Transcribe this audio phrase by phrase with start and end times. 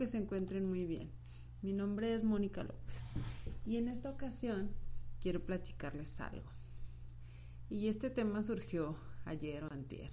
[0.00, 1.10] que se encuentren muy bien.
[1.60, 3.02] Mi nombre es Mónica López
[3.66, 4.70] y en esta ocasión
[5.20, 6.50] quiero platicarles algo.
[7.68, 10.10] Y este tema surgió ayer o antier,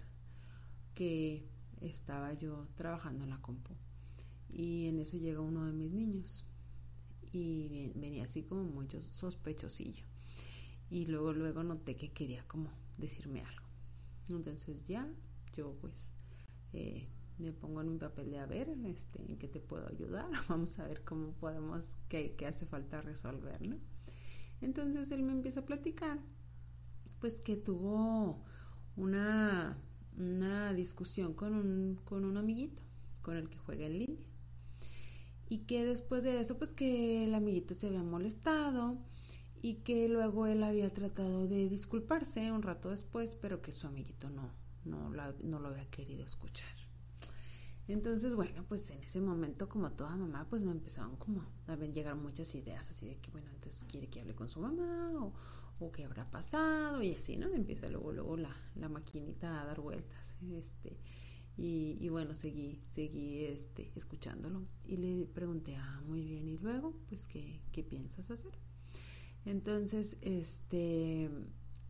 [0.93, 1.47] que
[1.79, 3.75] estaba yo trabajando en la compu
[4.49, 6.45] y en eso llega uno de mis niños
[7.31, 10.03] y venía así como mucho sospechosillo
[10.89, 13.67] y luego luego noté que quería como decirme algo.
[14.27, 15.07] Entonces ya
[15.55, 16.11] yo pues
[16.73, 17.07] eh,
[17.37, 20.77] me pongo en mi papel de a ver este, en qué te puedo ayudar, vamos
[20.79, 23.77] a ver cómo podemos, qué, qué hace falta resolver, ¿no?
[24.61, 26.19] Entonces él me empieza a platicar,
[27.19, 28.43] pues que tuvo
[28.95, 29.77] una,
[30.17, 32.81] una discusión con un, con un amiguito
[33.21, 34.23] con el que juega en línea.
[35.49, 38.97] Y que después de eso, pues que el amiguito se había molestado
[39.61, 44.29] y que luego él había tratado de disculparse un rato después, pero que su amiguito
[44.29, 44.51] no,
[44.85, 46.86] no, no lo había querido escuchar.
[47.87, 52.15] Entonces, bueno, pues en ese momento, como toda mamá, pues me empezaron como a llegar
[52.15, 55.33] muchas ideas, así de que, bueno, entonces quiere que hable con su mamá o,
[55.79, 57.47] o qué habrá pasado y así, ¿no?
[57.47, 60.97] Empieza luego, luego la, la maquinita a dar vueltas, este,
[61.55, 66.93] y, y, bueno, seguí, seguí, este, escuchándolo y le pregunté, ah, muy bien, y luego,
[67.07, 68.51] pues, ¿qué, qué piensas hacer?
[69.45, 71.29] Entonces, este,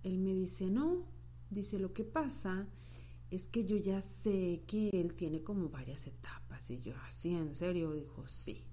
[0.03, 1.05] él me dice, no,
[1.49, 2.67] dice, lo que pasa
[3.29, 6.69] es que yo ya sé que él tiene como varias etapas.
[6.69, 8.63] Y yo, así, en serio, dijo, sí.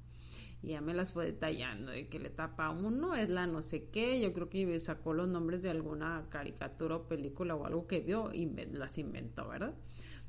[0.63, 3.91] Y ya me las fue detallando, de que la etapa uno es la no sé
[3.91, 8.01] qué, yo creo que sacó los nombres de alguna caricatura o película o algo que
[8.01, 9.75] vio y me las inventó, ¿verdad?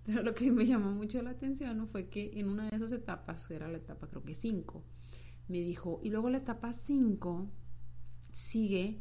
[0.05, 3.49] Pero lo que me llamó mucho la atención fue que en una de esas etapas,
[3.49, 4.83] era la etapa creo que 5,
[5.47, 7.47] me dijo, y luego la etapa 5
[8.31, 8.99] sigue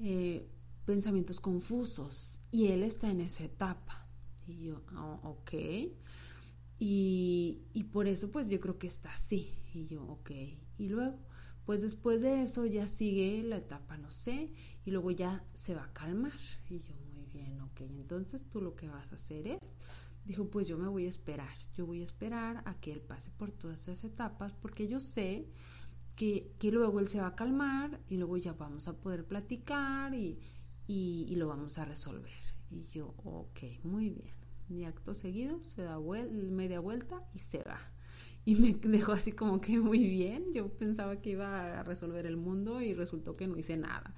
[0.00, 0.48] eh,
[0.84, 4.01] pensamientos confusos y él está en esa etapa.
[4.46, 5.52] Y yo, oh, ok.
[6.78, 9.54] Y, y por eso pues yo creo que está así.
[9.74, 10.30] Y yo, ok.
[10.78, 11.18] Y luego,
[11.64, 14.52] pues después de eso ya sigue la etapa, no sé,
[14.84, 16.32] y luego ya se va a calmar.
[16.68, 17.82] Y yo, muy bien, ok.
[17.82, 19.60] Entonces tú lo que vas a hacer es,
[20.24, 21.56] dijo, pues yo me voy a esperar.
[21.74, 25.46] Yo voy a esperar a que él pase por todas esas etapas porque yo sé
[26.16, 30.14] que, que luego él se va a calmar y luego ya vamos a poder platicar
[30.14, 30.38] y,
[30.86, 32.32] y, y lo vamos a resolver.
[32.72, 34.34] Y yo, ok, muy bien.
[34.68, 37.78] Y acto seguido se da media vuelta y se va.
[38.44, 40.52] Y me dejó así como que muy bien.
[40.54, 44.14] Yo pensaba que iba a resolver el mundo y resultó que no hice nada.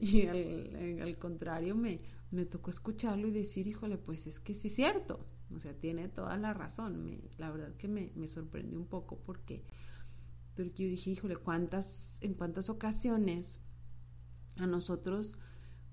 [0.00, 4.68] Y al, al contrario, me, me tocó escucharlo y decir, híjole, pues es que sí
[4.68, 5.24] es cierto.
[5.54, 7.04] O sea, tiene toda la razón.
[7.04, 9.62] Me, la verdad que me, me sorprendió un poco porque,
[10.56, 13.60] porque yo dije, híjole, ¿cuántas, en cuántas ocasiones
[14.56, 15.38] a nosotros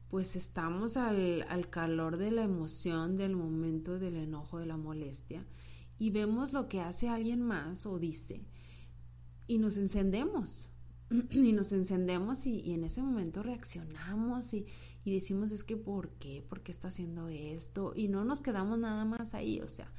[0.09, 5.46] pues estamos al, al, calor de la emoción, del momento, del enojo, de la molestia,
[6.00, 8.42] y vemos lo que hace alguien más o dice,
[9.48, 10.69] y nos encendemos,
[11.30, 14.66] y nos encendemos y, en ese momento reaccionamos y,
[15.03, 16.44] y, decimos es que ¿por qué?
[16.48, 17.94] ¿Por qué está haciendo esto?
[17.96, 19.92] Y no nos quedamos nada más ahí, o sea,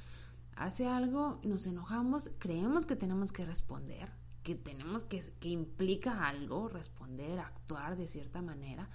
[0.56, 4.10] hace algo, nos enojamos, creemos que tenemos que responder,
[4.43, 8.88] que tenemos que, que implica algo, responder, actuar de cierta manera,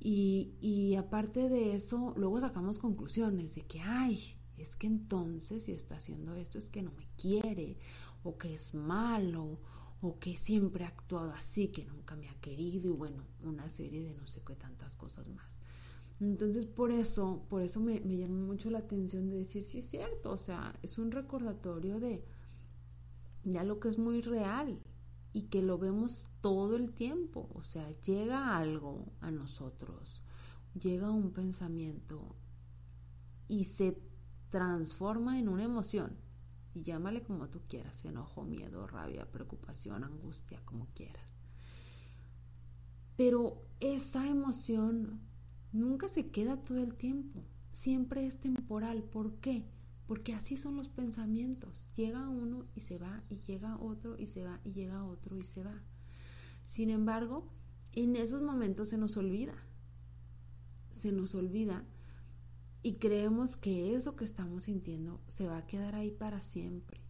[0.00, 4.18] y, aparte de eso, luego sacamos conclusiones de que, ay,
[4.56, 7.76] es que entonces si está haciendo esto es que no me quiere,
[8.22, 9.58] o que es malo,
[10.00, 14.02] o que siempre ha actuado así, que nunca me ha querido, y bueno, una serie
[14.02, 15.58] de no sé qué tantas cosas más.
[16.18, 20.32] Entonces, por eso, por eso me, me mucho la atención de decir, sí es cierto,
[20.32, 22.24] o sea, es un recordatorio de
[23.44, 24.78] ya lo que es muy real,
[25.32, 27.48] y que lo vemos todo el tiempo.
[27.54, 30.22] O sea, llega algo a nosotros,
[30.80, 32.34] llega un pensamiento
[33.48, 34.00] y se
[34.50, 36.16] transforma en una emoción.
[36.74, 41.36] Y llámale como tú quieras, enojo, miedo, rabia, preocupación, angustia, como quieras.
[43.16, 45.20] Pero esa emoción
[45.72, 47.42] nunca se queda todo el tiempo,
[47.72, 49.02] siempre es temporal.
[49.02, 49.66] ¿Por qué?
[50.10, 51.88] Porque así son los pensamientos.
[51.94, 55.44] Llega uno y se va, y llega otro y se va, y llega otro y
[55.44, 55.80] se va.
[56.66, 57.48] Sin embargo,
[57.92, 59.54] en esos momentos se nos olvida,
[60.90, 61.84] se nos olvida
[62.82, 67.00] y creemos que eso que estamos sintiendo se va a quedar ahí para siempre.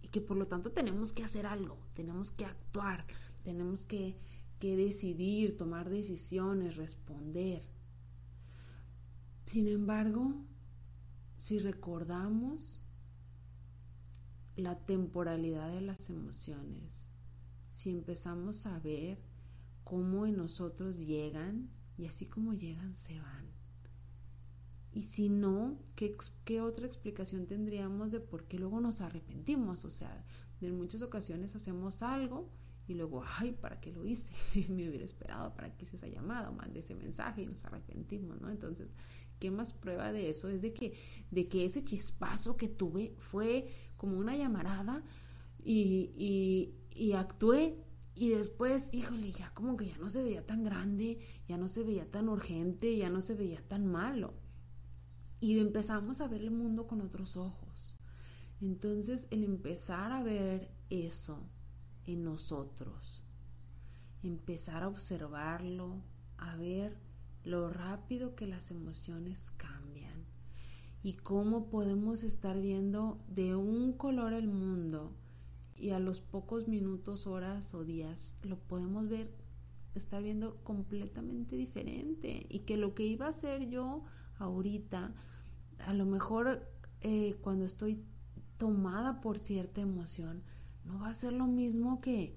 [0.00, 3.04] Y que por lo tanto tenemos que hacer algo, tenemos que actuar,
[3.42, 4.16] tenemos que,
[4.58, 7.60] que decidir, tomar decisiones, responder.
[9.44, 10.34] Sin embargo,
[11.38, 12.80] si recordamos
[14.56, 17.06] la temporalidad de las emociones,
[17.70, 19.18] si empezamos a ver
[19.84, 23.46] cómo en nosotros llegan y así como llegan se van.
[24.92, 29.84] Y si no, ¿qué, ¿qué, otra explicación tendríamos de por qué luego nos arrepentimos?
[29.84, 30.24] O sea,
[30.60, 32.50] en muchas ocasiones hacemos algo
[32.88, 34.34] y luego, ay, ¿para qué lo hice?
[34.68, 38.40] Me hubiera esperado para que hice esa llamada o mandé ese mensaje y nos arrepentimos,
[38.40, 38.50] ¿no?
[38.50, 38.88] Entonces,
[39.38, 40.48] ¿qué más prueba de eso?
[40.48, 40.94] Es de que,
[41.30, 45.02] de que ese chispazo que tuve fue como una llamarada
[45.64, 47.76] y, y, y actué
[48.14, 51.84] y después, híjole, ya como que ya no se veía tan grande, ya no se
[51.84, 54.34] veía tan urgente, ya no se veía tan malo.
[55.38, 57.96] Y empezamos a ver el mundo con otros ojos.
[58.60, 61.38] Entonces, el empezar a ver eso
[62.06, 63.22] en nosotros,
[64.24, 66.02] empezar a observarlo,
[66.38, 66.96] a ver
[67.44, 70.24] lo rápido que las emociones cambian
[71.02, 75.12] y cómo podemos estar viendo de un color el mundo
[75.76, 79.30] y a los pocos minutos, horas o días lo podemos ver,
[79.94, 84.04] estar viendo completamente diferente y que lo que iba a hacer yo
[84.38, 85.14] ahorita,
[85.78, 86.66] a lo mejor
[87.00, 88.02] eh, cuando estoy
[88.58, 90.42] tomada por cierta emoción,
[90.84, 92.36] no va a ser lo mismo que,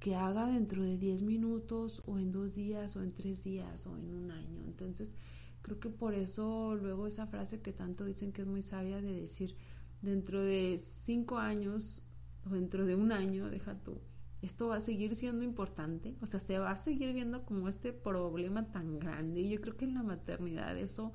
[0.00, 3.96] que haga dentro de 10 minutos o en dos días o en tres días o
[3.96, 4.62] en un año.
[4.64, 5.14] Entonces,
[5.62, 9.12] creo que por eso luego esa frase que tanto dicen que es muy sabia de
[9.12, 9.56] decir,
[10.02, 12.02] dentro de cinco años
[12.50, 14.00] dentro de un año, deja tú,
[14.42, 17.92] esto va a seguir siendo importante, o sea, se va a seguir viendo como este
[17.92, 19.40] problema tan grande.
[19.40, 21.12] Y yo creo que en la maternidad eso,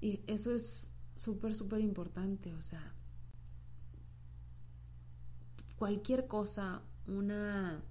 [0.00, 2.94] y eso es súper, súper importante, o sea,
[5.76, 7.82] cualquier cosa, una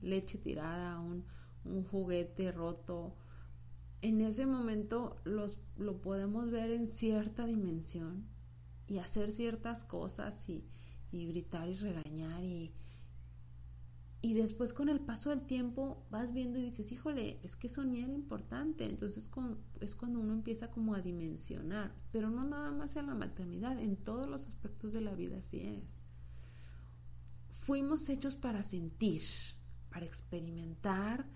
[0.00, 1.24] leche tirada, un,
[1.64, 3.14] un juguete roto,
[4.02, 8.24] en ese momento los, lo podemos ver en cierta dimensión
[8.86, 10.64] y hacer ciertas cosas y,
[11.10, 12.72] y gritar y regañar y,
[14.20, 18.02] y después con el paso del tiempo vas viendo y dices, híjole, es que ni
[18.02, 18.84] era importante.
[18.84, 19.30] Entonces
[19.80, 23.96] es cuando uno empieza como a dimensionar, pero no nada más en la maternidad, en
[23.96, 25.97] todos los aspectos de la vida así es.
[27.68, 29.20] Fuimos hechos para sentir,
[29.90, 31.26] para experimentar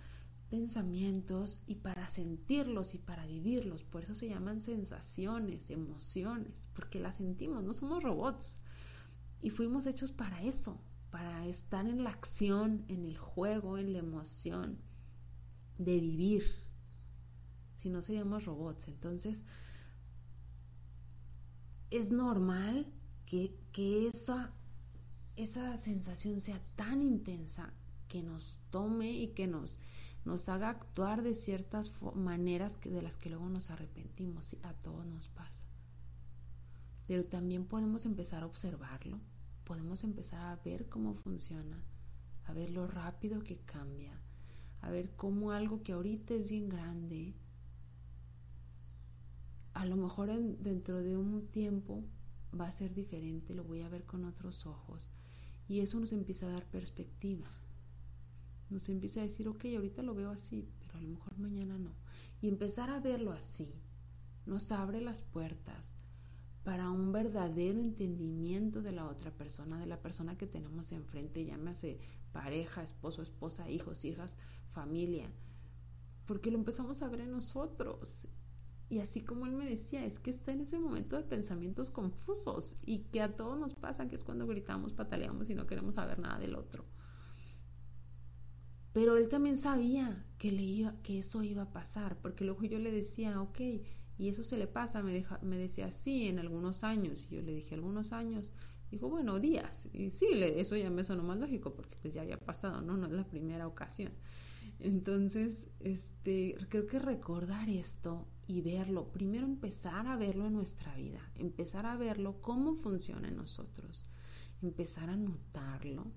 [0.49, 3.82] pensamientos y para sentirlos y para vivirlos.
[3.82, 8.58] Por eso se llaman sensaciones, emociones, porque las sentimos, no somos robots.
[9.43, 10.81] Y fuimos hechos para eso,
[11.11, 14.79] para estar en la acción, en el juego, en la emoción,
[15.76, 16.46] de vivir.
[17.76, 18.88] Si no seríamos robots.
[18.88, 19.44] Entonces,
[21.90, 22.90] es normal
[23.26, 24.55] que, que esa,
[25.37, 27.73] esa sensación sea tan intensa
[28.08, 29.79] que nos tome y que nos,
[30.25, 34.56] nos haga actuar de ciertas maneras que, de las que luego nos arrepentimos.
[34.62, 35.64] A todos nos pasa.
[37.06, 39.20] Pero también podemos empezar a observarlo
[39.64, 41.82] podemos empezar a ver cómo funciona,
[42.44, 44.12] a ver lo rápido que cambia,
[44.81, 47.34] a ver cómo algo que ahorita es bien grande,
[49.74, 52.05] a lo mejor dentro de un tiempo
[52.59, 55.11] va a ser diferente, lo voy a ver con otros ojos.
[55.69, 57.51] Y eso nos empieza a dar perspectiva.
[58.71, 61.93] Nos empieza a decir, ok, ahorita lo veo así, pero a lo mejor mañana no.
[62.41, 63.73] Y empezar a verlo así
[64.47, 65.97] nos abre las puertas
[66.65, 71.99] para un verdadero entendimiento de la otra persona, de la persona que tenemos enfrente, llámese
[72.32, 74.39] pareja, esposo, esposa, hijos, hijas,
[74.73, 75.29] familia,
[76.27, 78.27] porque lo empezamos a ver en nosotros.
[78.93, 82.77] Y así como él me decía, es que está en ese momento de pensamientos confusos
[82.84, 86.19] y que a todos nos pasa, que es cuando gritamos, pataleamos y no queremos saber
[86.19, 86.84] nada del otro.
[88.93, 92.79] Pero él también sabía que, le iba, que eso iba a pasar, porque luego yo
[92.79, 93.61] le decía, ok,
[94.19, 97.27] y eso se le pasa, me, deja, me decía, sí, en algunos años.
[97.31, 98.53] Y yo le dije, algunos años.
[98.91, 99.89] Dijo, bueno, días.
[99.94, 102.99] Y sí, eso ya me sonó más lógico porque pues ya había pasado, ¿no?
[102.99, 104.13] No es la primera ocasión.
[104.82, 111.20] Entonces, este, creo que recordar esto y verlo, primero empezar a verlo en nuestra vida,
[111.36, 114.05] empezar a verlo cómo funciona en nosotros,
[114.60, 116.10] empezar a notarlo,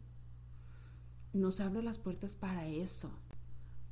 [1.33, 3.11] nos abre las puertas para eso,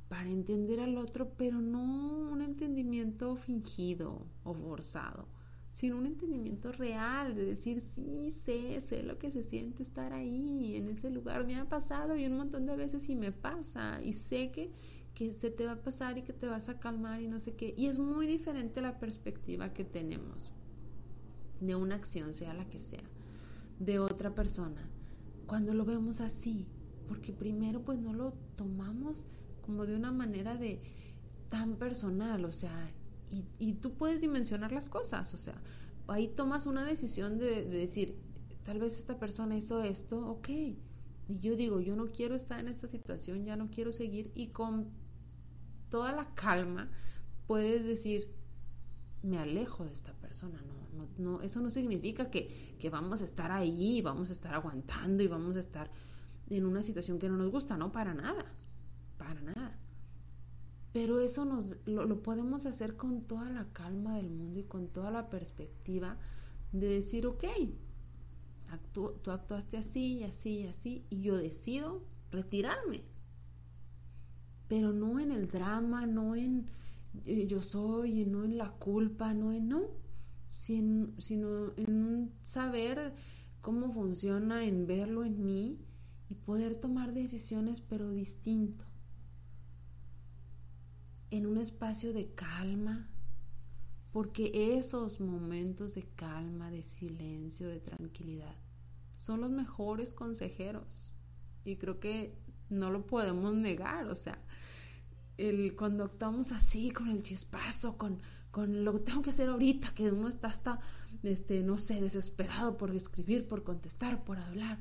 [0.08, 5.28] para entender al otro, pero no un entendimiento fingido o forzado,
[5.74, 10.76] sin un entendimiento real de decir, sí, sé, sé lo que se siente estar ahí,
[10.76, 11.44] en ese lugar.
[11.44, 14.70] Me ha pasado y un montón de veces y me pasa y sé que,
[15.14, 17.56] que se te va a pasar y que te vas a calmar y no sé
[17.56, 17.74] qué.
[17.76, 20.52] Y es muy diferente la perspectiva que tenemos
[21.58, 23.10] de una acción, sea la que sea,
[23.80, 24.88] de otra persona,
[25.48, 26.68] cuando lo vemos así,
[27.08, 29.24] porque primero pues no lo tomamos
[29.60, 30.80] como de una manera de
[31.48, 32.92] tan personal, o sea,
[33.58, 35.54] y, tú puedes dimensionar las cosas, o sea,
[36.08, 38.16] ahí tomas una decisión de, decir,
[38.64, 42.68] tal vez esta persona hizo esto, ok, y yo digo, yo no quiero estar en
[42.68, 44.90] esta situación, ya no quiero seguir, y con
[45.88, 46.90] toda la calma
[47.46, 48.28] puedes decir,
[49.22, 53.24] me alejo de esta persona, no, no, no eso no significa que, que vamos a
[53.24, 55.90] estar ahí, vamos a estar aguantando y vamos a estar
[56.50, 58.44] en una situación que no nos gusta, no, para nada,
[59.16, 59.78] para nada.
[60.94, 65.10] Pero eso nos, lo, podemos hacer con toda la calma del mundo y con toda
[65.10, 66.16] la perspectiva
[66.70, 67.42] de decir, ok,
[68.92, 73.02] tú actuaste así y así y así y yo decido retirarme.
[74.68, 76.70] Pero no en el drama, no en
[77.26, 79.88] eh, yo soy, no en la culpa, no en no,
[80.54, 83.14] sino, sino en saber
[83.62, 85.76] cómo funciona, en verlo en mí
[86.28, 88.84] y poder tomar decisiones pero distinto
[91.36, 93.08] en un espacio de calma,
[94.12, 98.54] porque esos momentos de calma, de silencio, de tranquilidad,
[99.18, 101.12] son los mejores consejeros.
[101.64, 102.36] Y creo que
[102.70, 104.38] no lo podemos negar, o sea,
[105.36, 108.20] el, cuando actuamos así, con el chispazo, con,
[108.52, 110.78] con lo que tengo que hacer ahorita, que uno está hasta,
[111.24, 114.78] este, no sé, desesperado por escribir, por contestar, por hablar,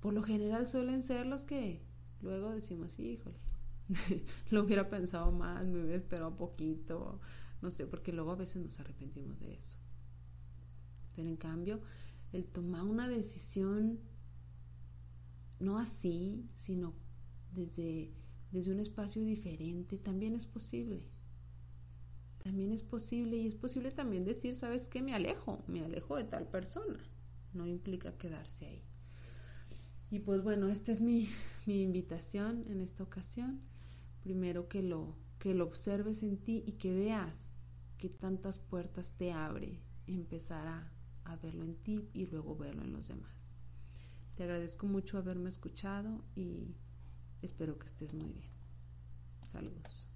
[0.00, 1.80] por lo general suelen ser los que
[2.22, 3.38] luego decimos, híjole,
[4.50, 7.20] lo hubiera pensado más, me hubiera esperado poquito,
[7.60, 9.76] no sé, porque luego a veces nos arrepentimos de eso.
[11.14, 11.80] Pero en cambio,
[12.32, 14.00] el tomar una decisión
[15.60, 16.94] no así, sino
[17.52, 18.12] desde,
[18.50, 21.02] desde un espacio diferente, también es posible.
[22.42, 25.00] También es posible y es posible también decir, ¿sabes qué?
[25.00, 26.98] Me alejo, me alejo de tal persona.
[27.54, 28.82] No implica quedarse ahí.
[30.10, 31.28] Y pues bueno, esta es mi,
[31.66, 33.60] mi invitación en esta ocasión
[34.24, 37.54] primero que lo, que lo observes en ti y que veas
[37.98, 40.90] que tantas puertas te abre empezar a,
[41.24, 43.52] a verlo en ti y luego verlo en los demás.
[44.34, 46.74] Te agradezco mucho haberme escuchado y
[47.42, 48.50] espero que estés muy bien.
[49.52, 50.08] Saludos.